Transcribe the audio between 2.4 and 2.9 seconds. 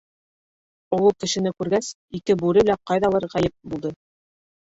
бүре лә